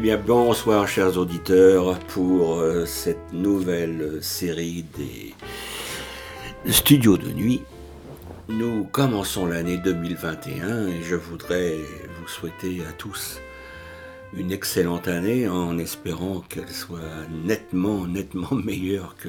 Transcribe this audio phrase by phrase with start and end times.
[0.00, 7.60] Eh bien, bonsoir chers auditeurs pour euh, cette nouvelle série des studios de nuit.
[8.48, 11.76] Nous commençons l'année 2021 et je voudrais
[12.18, 13.40] vous souhaiter à tous
[14.32, 17.00] une excellente année en espérant qu'elle soit
[17.44, 19.28] nettement, nettement meilleure que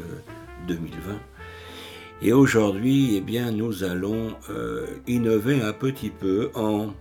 [0.69, 1.19] 2020.
[2.21, 6.93] Et aujourd'hui, eh bien, nous allons euh, innover un petit peu en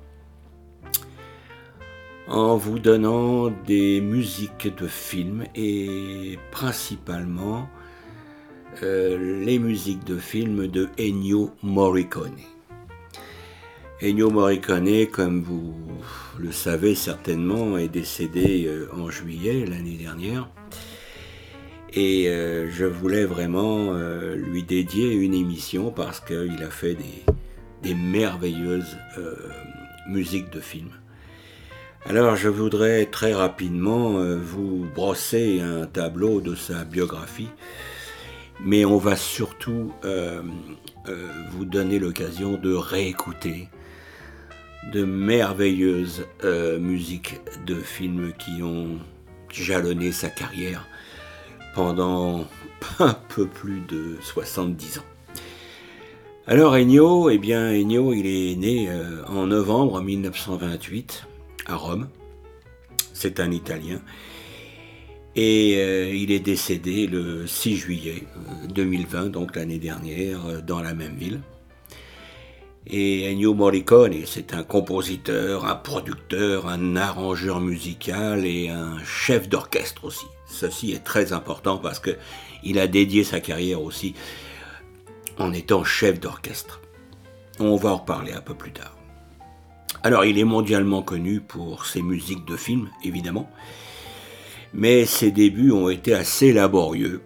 [2.31, 7.69] en vous donnant des musiques de films et principalement
[8.85, 12.37] euh, les musiques de films de Ennio Morricone.
[14.01, 15.75] Ennio Morricone, comme vous
[16.39, 20.49] le savez certainement, est décédé euh, en juillet l'année dernière.
[21.93, 23.93] Et euh, je voulais vraiment
[24.37, 27.25] lui dédier une émission parce qu'il a fait des,
[27.83, 28.97] des merveilleuses
[30.07, 31.00] musiques de films.
[32.07, 37.51] Alors je voudrais très rapidement euh, vous brosser un tableau de sa biographie,
[38.65, 40.41] mais on va surtout euh,
[41.09, 43.69] euh, vous donner l'occasion de réécouter
[44.95, 46.27] de merveilleuses
[46.81, 48.99] musiques de films qui ont
[49.53, 50.87] jalonné sa carrière
[51.75, 52.47] pendant
[52.99, 55.05] un peu plus de 70 ans.
[56.47, 58.89] Alors Ennio, eh bien Ennio, il est né
[59.29, 61.27] en novembre 1928
[61.67, 62.09] à Rome.
[63.13, 64.01] C'est un Italien.
[65.37, 68.25] Et euh, il est décédé le 6 juillet
[68.69, 71.41] 2020, euh, donc l'année dernière, euh, dans la même ville.
[72.87, 80.05] Et Ennio Morricone, c'est un compositeur, un producteur, un arrangeur musical et un chef d'orchestre
[80.05, 80.27] aussi.
[80.47, 82.17] Ceci est très important parce que
[82.65, 84.15] il a dédié sa carrière aussi
[85.39, 86.81] en étant chef d'orchestre.
[87.61, 89.00] On va en reparler un peu plus tard.
[90.03, 93.51] Alors, il est mondialement connu pour ses musiques de films, évidemment,
[94.73, 97.21] mais ses débuts ont été assez laborieux.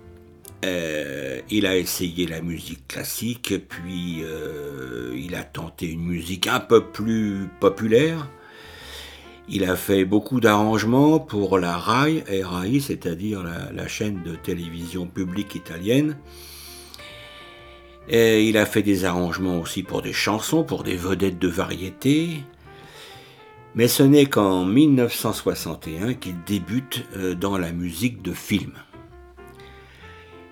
[0.65, 6.59] Euh, il a essayé la musique classique, puis euh, il a tenté une musique un
[6.59, 8.29] peu plus populaire.
[9.49, 15.55] Il a fait beaucoup d'arrangements pour la RAI, RAI c'est-à-dire la, chaîne de télévision publique
[15.55, 16.17] italienne.
[18.09, 22.41] Et il a fait des arrangements aussi pour des chansons, pour des vedettes de variété.
[23.75, 28.73] Mais ce n'est qu'en 1961 qu'il débute euh, dans la musique de film.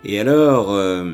[0.04, 1.12] Et alors, euh,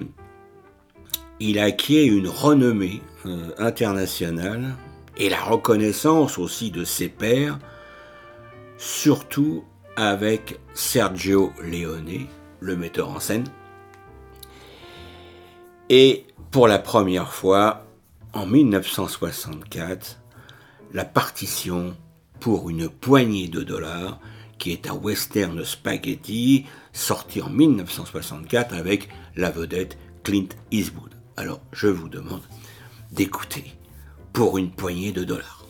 [1.40, 4.74] il acquiert une renommée euh, internationale
[5.18, 7.58] et la reconnaissance aussi de ses pairs,
[8.78, 9.64] surtout
[9.96, 12.26] avec Sergio Leone,
[12.60, 13.44] le metteur en scène.
[15.90, 17.84] Et pour la première fois,
[18.32, 20.20] en 1964,
[20.92, 21.96] la partition
[22.40, 24.20] pour une poignée de dollars
[24.58, 31.14] qui est un western spaghetti sorti en 1964 avec la vedette Clint Eastwood.
[31.36, 32.42] Alors je vous demande
[33.12, 33.64] d'écouter
[34.32, 35.64] pour une poignée de dollars.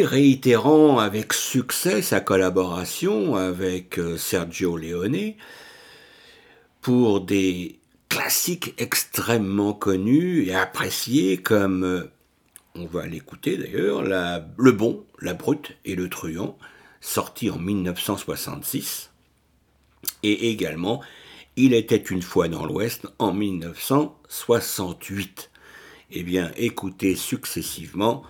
[0.00, 5.34] Réitérant avec succès sa collaboration avec euh, Sergio Leone
[6.80, 7.78] pour des
[8.08, 12.10] classiques extrêmement connus et appréciés comme, euh,
[12.74, 16.56] on va l'écouter d'ailleurs, Le Bon, La Brute et Le Truand,
[17.00, 19.10] sorti en 1966,
[20.22, 21.02] et également
[21.56, 25.50] Il était une fois dans l'Ouest en 1968.
[26.12, 28.22] Eh bien, écoutez successivement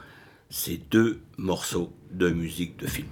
[0.53, 3.09] ces deux morceaux de musique de film.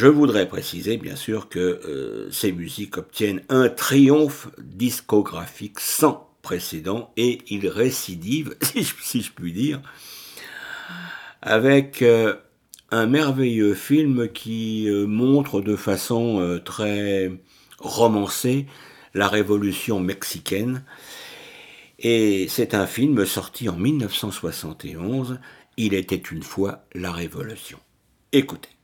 [0.00, 7.12] Je voudrais préciser bien sûr que euh, ces musiques obtiennent un triomphe discographique sans précédent
[7.18, 9.82] et ils récidivent, si je, puis dire,
[11.42, 12.34] avec euh,
[12.90, 17.30] un merveilleux film qui euh, montre de façon très
[17.78, 18.64] romancée
[19.12, 20.82] la révolution mexicaine.
[21.98, 25.40] Et c'est un film sorti en 1971.
[25.76, 27.78] Il était une fois la révolution.
[28.32, 28.79] Écoutez.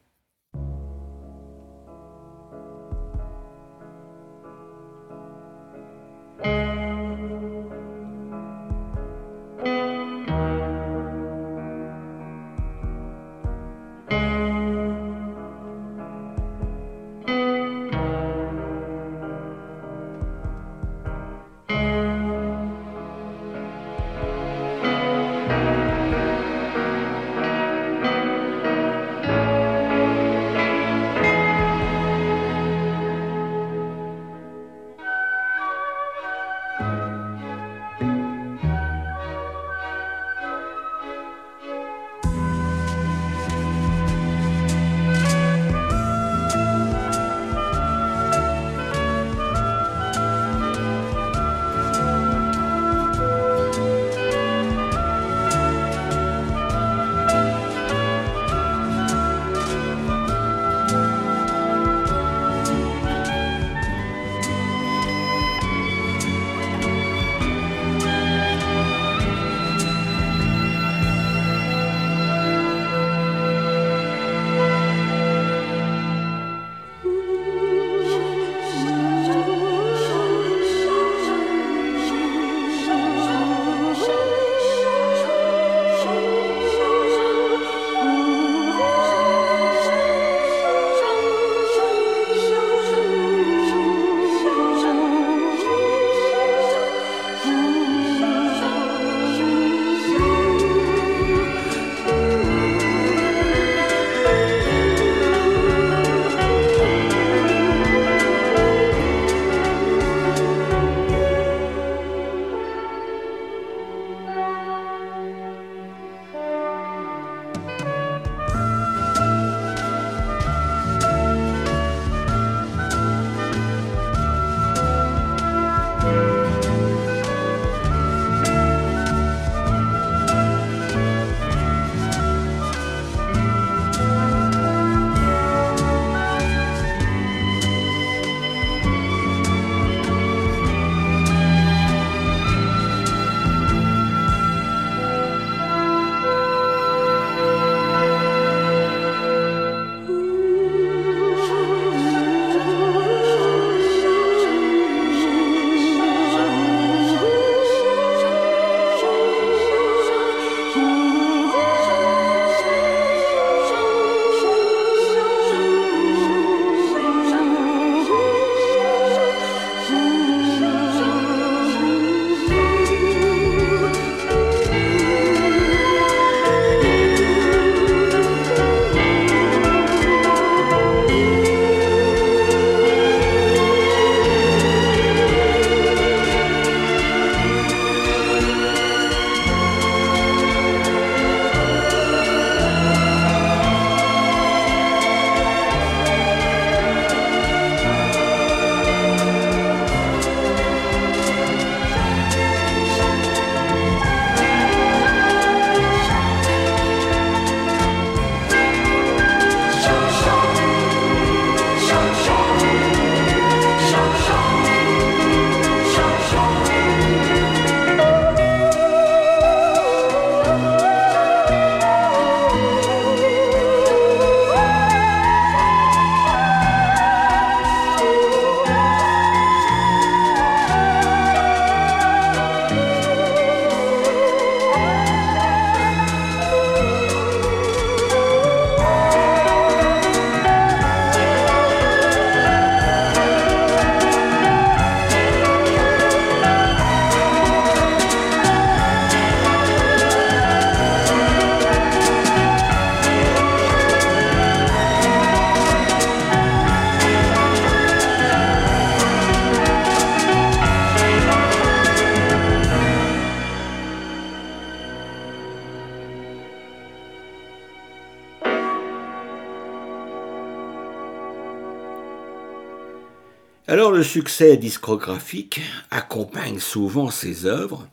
[273.96, 277.88] le succès discographique accompagne souvent ses œuvres,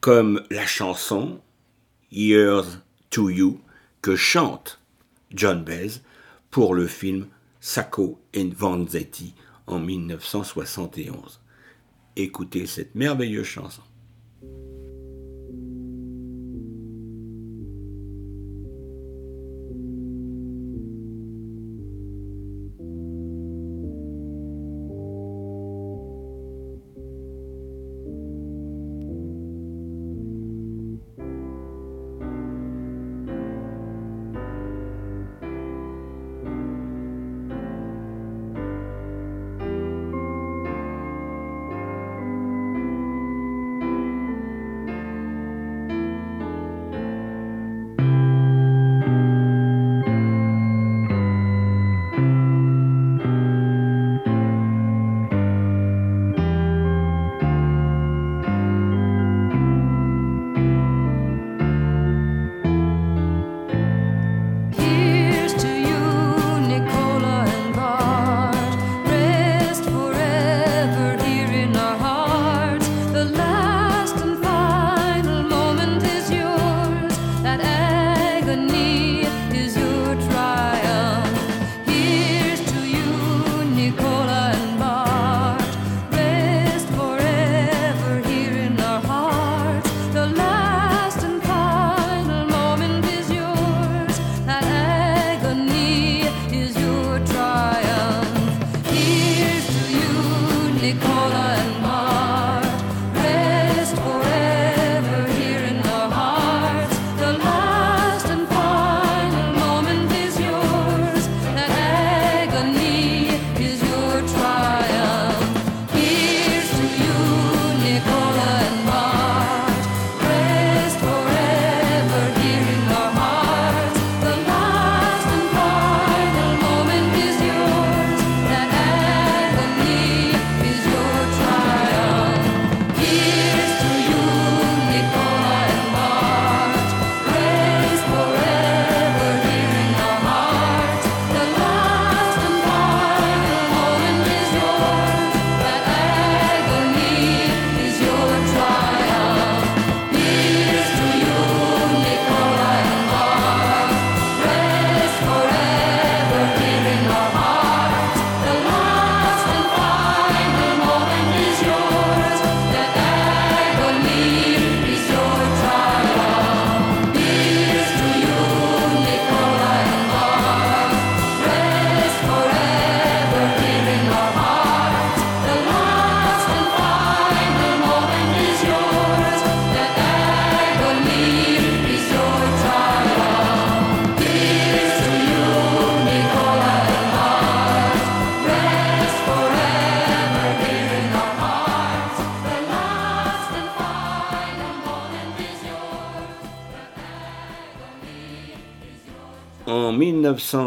[0.00, 1.40] comme la chanson
[2.10, 3.60] Years to You
[4.02, 4.80] que chante
[5.30, 6.00] John Baez
[6.50, 7.28] pour le film
[7.60, 9.34] Sacco and Vanzetti
[9.68, 11.40] en 1971.
[12.16, 13.82] Écoutez cette merveilleuse chanson.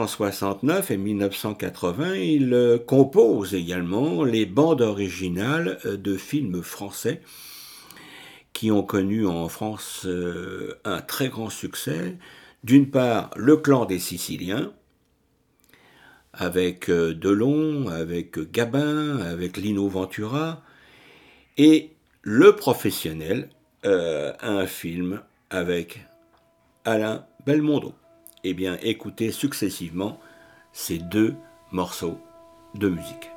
[0.08, 7.22] 1969 et 1980, il euh, compose également les bandes originales euh, de films français
[8.54, 12.18] qui ont connu en France euh, un très grand succès.
[12.64, 14.72] D'une part, Le clan des Siciliens,
[16.34, 20.64] avec Delon, avec Gabin, avec Lino Ventura,
[21.58, 21.92] et
[22.22, 23.50] Le Professionnel,
[23.84, 26.06] un film avec
[26.84, 27.94] Alain Belmondo
[28.44, 30.20] eh bien, écoutez successivement
[30.72, 31.36] ces deux
[31.72, 32.20] morceaux
[32.76, 33.32] de musique.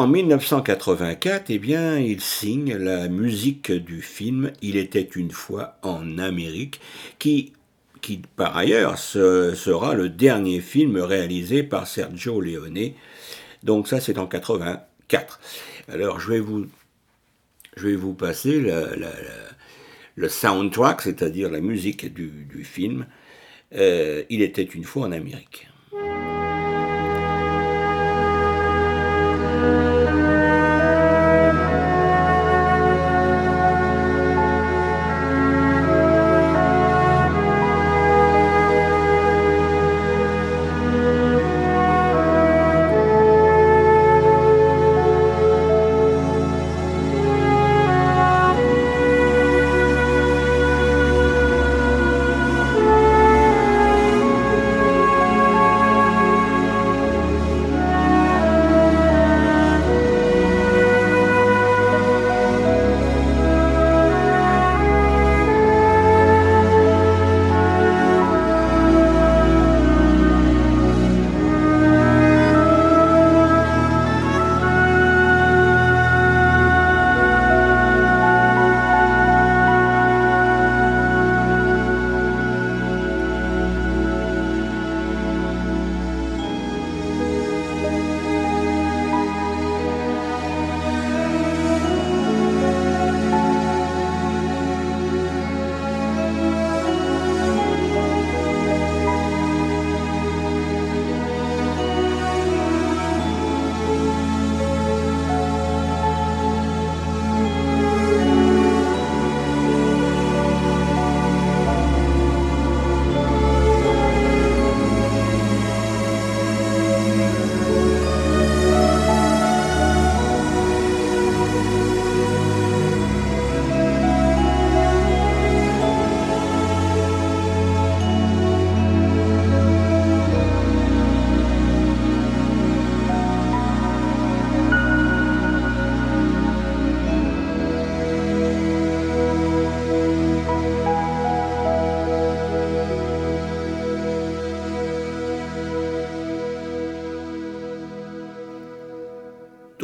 [0.00, 6.16] En 1984, eh bien, il signe la musique du film Il était une fois en
[6.16, 6.80] Amérique,
[7.18, 7.52] qui,
[8.00, 12.92] qui par ailleurs sera le dernier film réalisé par Sergio Leone.
[13.62, 15.38] Donc ça, c'est en 84.
[15.92, 16.66] Alors je vais vous,
[17.76, 18.58] je vais vous passer
[20.14, 23.04] le soundtrack, c'est-à-dire la musique du, film.
[23.74, 25.69] Euh, il était une fois en Amérique.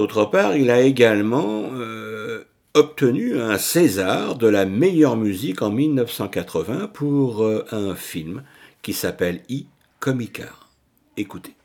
[0.06, 6.90] D'autre part, il a également euh, obtenu un César de la meilleure musique en 1980
[6.94, 8.44] pour euh, un film
[8.82, 9.66] qui s'appelle I
[9.98, 10.70] Comicar.
[11.16, 11.56] Écoutez.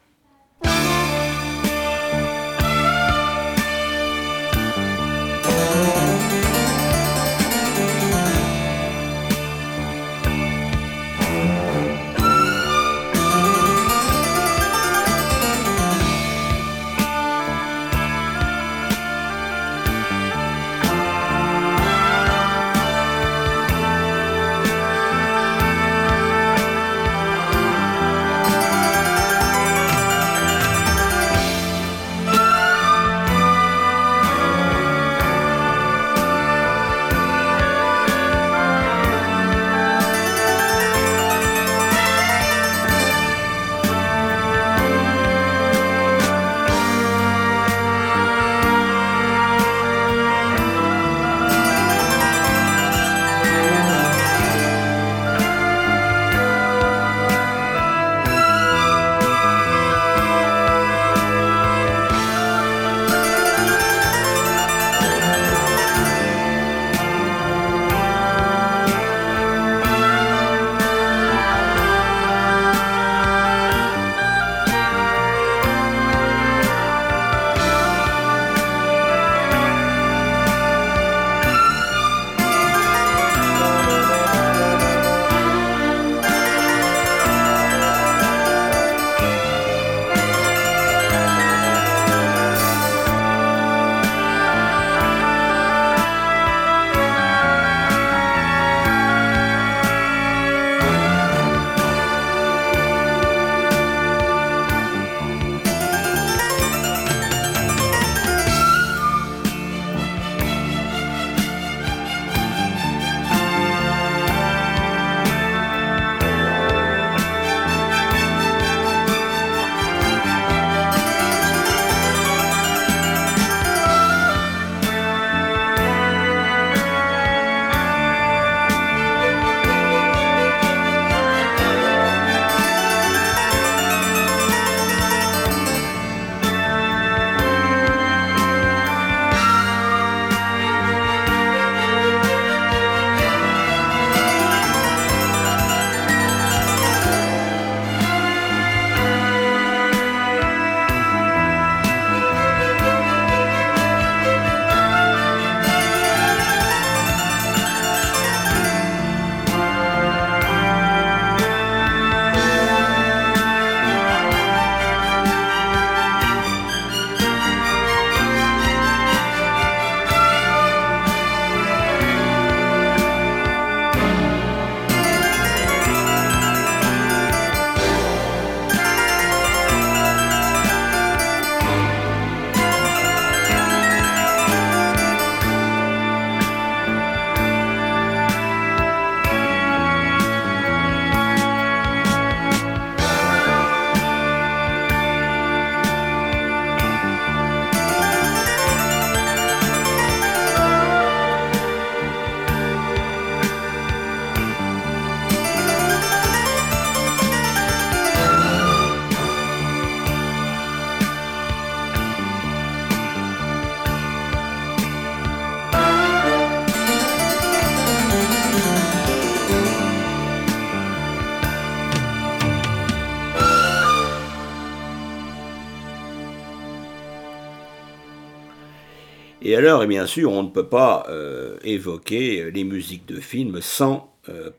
[229.81, 234.09] Et bien sûr, on ne peut pas euh, évoquer les musiques de films sans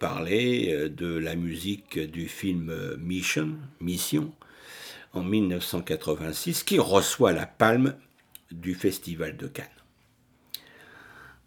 [0.01, 3.51] parler de la musique du film Mission,
[3.81, 4.33] Mission,
[5.13, 7.95] en 1986, qui reçoit la palme
[8.51, 9.67] du Festival de Cannes.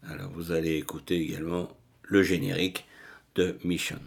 [0.10, 1.70] Alors vous allez écouter également
[2.04, 2.86] le générique
[3.36, 4.00] de Mission.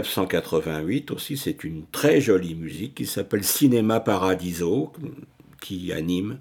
[0.00, 4.92] 1988 aussi, c'est une très jolie musique qui s'appelle Cinéma Paradiso,
[5.60, 6.38] qui anime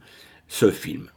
[0.48, 1.10] ce film.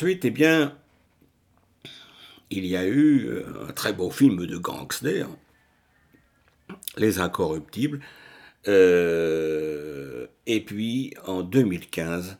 [0.00, 0.78] Ensuite, eh bien,
[2.48, 5.28] il y a eu euh, un très beau film de gangster,
[6.96, 8.00] Les Incorruptibles.
[8.66, 12.38] Euh, et puis, en 2015,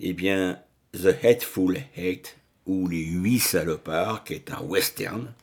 [0.00, 0.58] eh bien,
[0.94, 5.34] The Hateful Hate, ou Les Huit Salopards, qui est un western.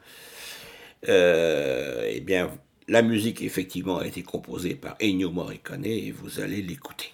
[1.08, 2.50] Euh, eh bien,
[2.88, 7.14] la musique, effectivement, a été composée par Ennio Morricone et vous allez l'écouter.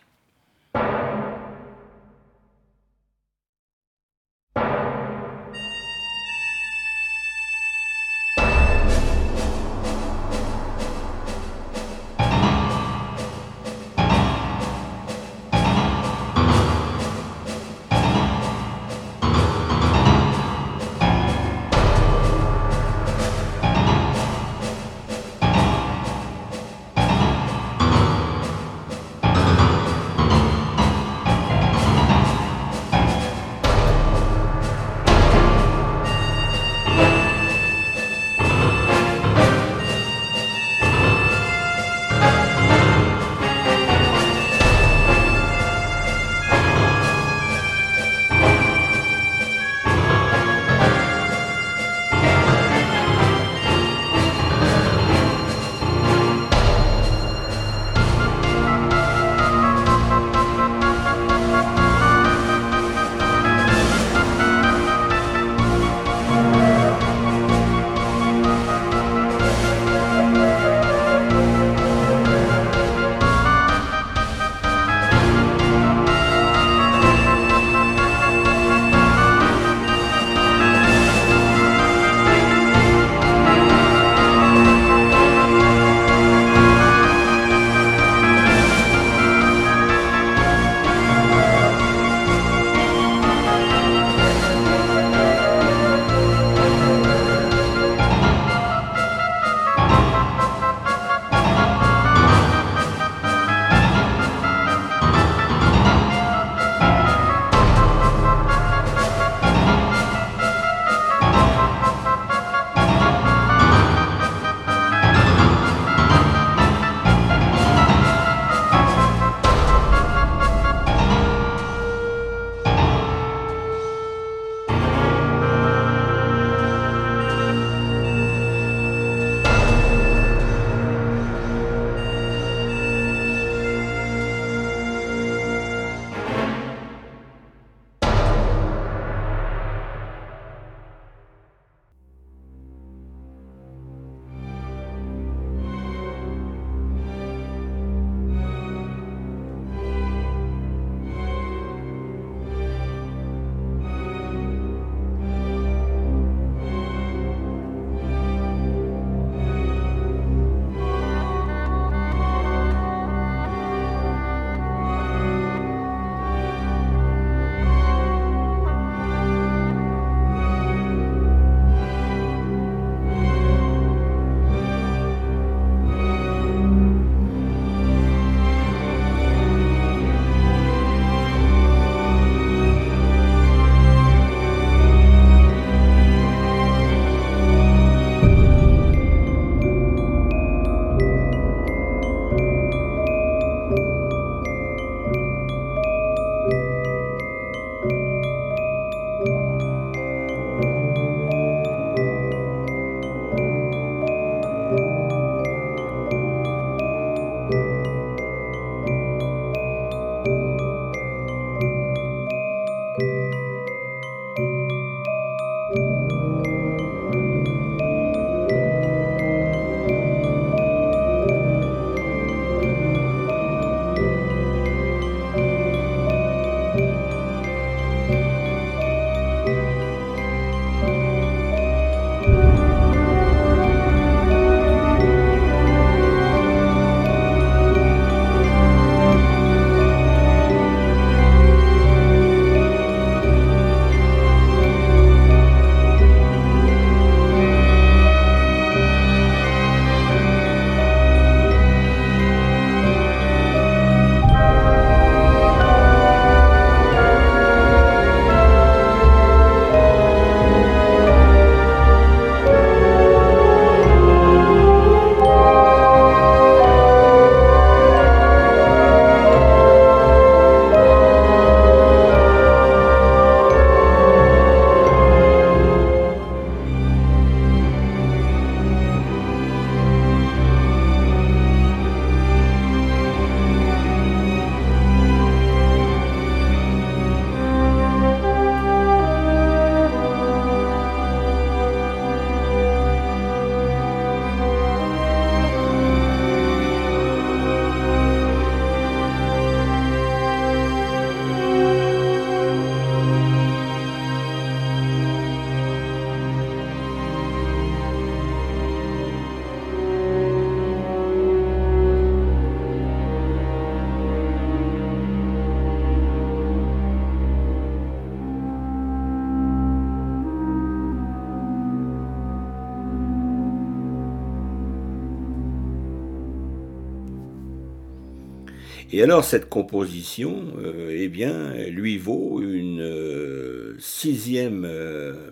[328.92, 335.30] Et alors cette composition, euh, eh bien, lui vaut une euh, sixième euh,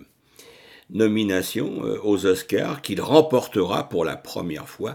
[0.90, 4.94] nomination aux Oscars qu'il remportera pour la première fois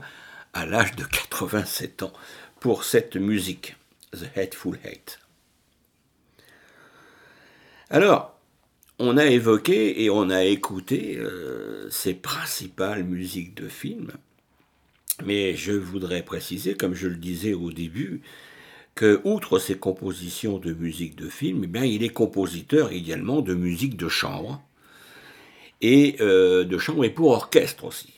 [0.53, 2.14] à l'âge de 87 ans
[2.61, 3.76] pour cette musique,
[4.14, 5.20] The Hateful Hate.
[7.89, 8.39] Alors,
[8.97, 11.20] on a évoqué et on a écouté
[11.89, 14.11] ces principales musiques de films,
[15.24, 18.22] mais je voudrais préciser, comme je le disais au début,
[18.96, 23.54] que, outre ses compositions de musique de film, eh bien, il est compositeur également de
[23.54, 24.62] musique de chambre,
[25.82, 28.14] et euh, de chambre et pour orchestre aussi.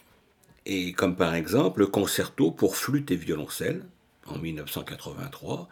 [0.66, 3.84] Et comme par exemple le concerto pour flûte et violoncelle
[4.28, 5.68] en 1983,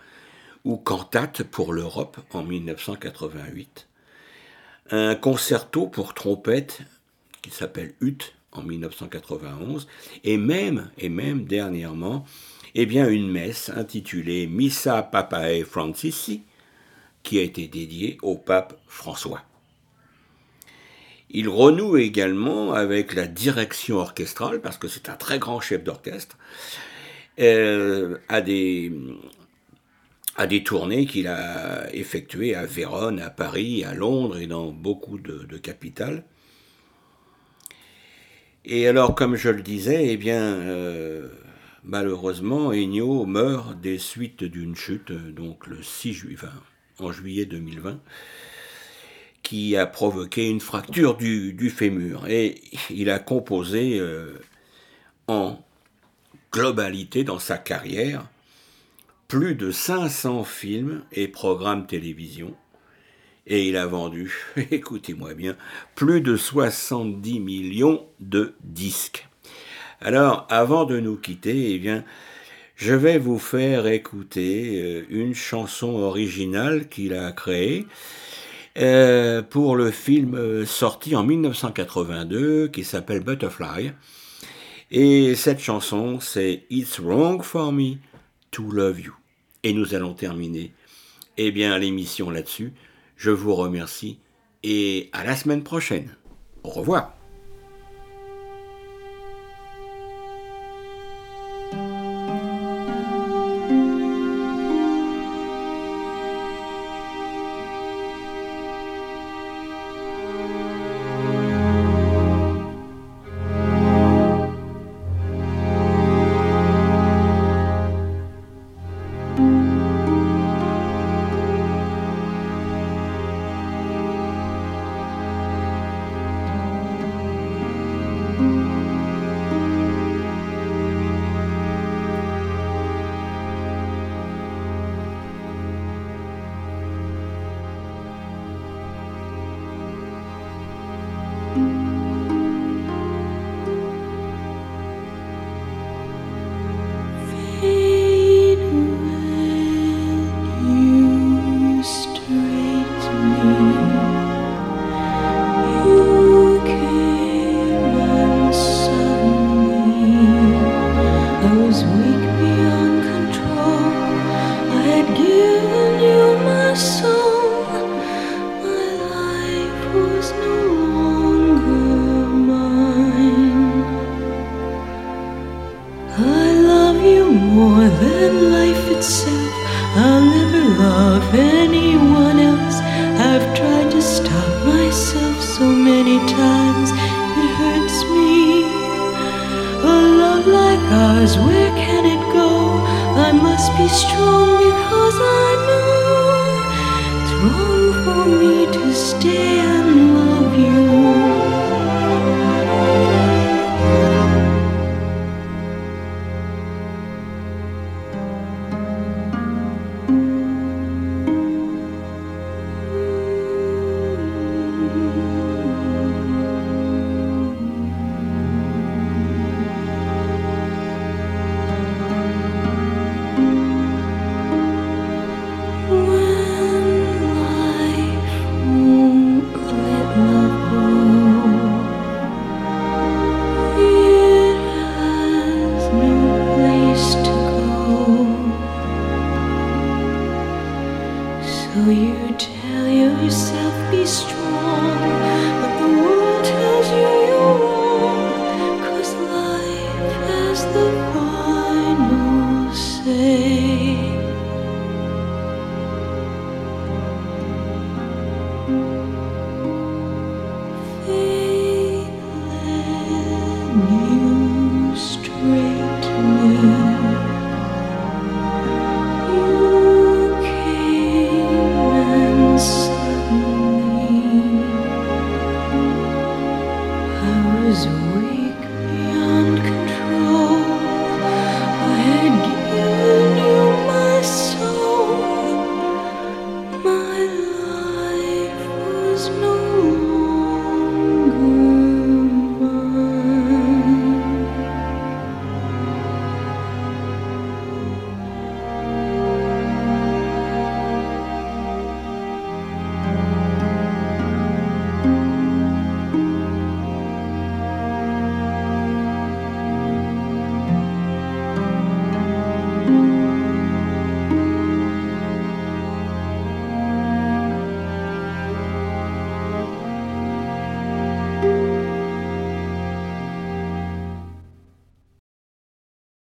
[0.65, 3.87] ou cantate pour l'Europe en 1988,
[4.91, 6.81] un concerto pour trompette
[7.41, 9.87] qui s'appelle Ut en 1991,
[10.23, 12.25] et même, et même dernièrement,
[12.75, 16.43] eh bien, une messe intitulée Missa Papae Francisi,
[17.21, 19.43] qui a été dédiée au pape François.
[21.29, 26.37] Il renoue également avec la direction orchestrale, parce que c'est un très grand chef d'orchestre,
[27.39, 28.91] euh, à, des,
[30.35, 35.17] à des tournées qu'il a effectuées à Vérone, à Paris, à Londres et dans beaucoup
[35.17, 36.23] de, capitales.
[38.65, 41.29] Et alors, comme je le disais, eh bien, euh,
[41.85, 46.37] Malheureusement, Ennio meurt des suites d'une chute, donc le 6 juillet,
[46.99, 47.99] en juillet 2020,
[49.41, 52.27] qui a provoqué une fracture du, fémur.
[52.27, 54.39] Et il a composé euh,
[55.27, 55.59] en
[56.53, 58.29] globalité dans sa carrière
[59.27, 62.55] plus de 500 films et programmes télévision.
[63.47, 64.31] Et il a vendu,
[64.71, 65.57] écoutez-moi bien,
[65.95, 69.27] plus de 70 millions de disques.
[70.05, 72.01] Alors, avant de nous quitter, eh
[72.75, 77.87] je vais vous faire écouter euh, une chanson originale qu'il a créée
[78.77, 83.93] euh, pour le film euh, sorti en 1982 qui s'appelle Butterfly.
[84.91, 87.95] Et cette chanson, c'est It's Wrong for Me
[88.51, 89.13] to Love You.
[89.63, 90.73] Et nous allons terminer
[91.37, 92.73] eh bien, l'émission là-dessus.
[93.15, 94.19] Je vous remercie
[94.63, 96.13] et à la semaine prochaine.
[96.63, 97.13] Au revoir.